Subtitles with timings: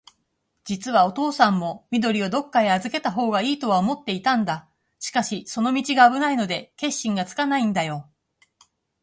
[0.63, 4.67] じつはおとうさんも、緑をどっかへあずけたほうがいいとは思っていたんだ。
[4.97, 8.09] しかし、その道があぶないので、決心がつかないんだよ。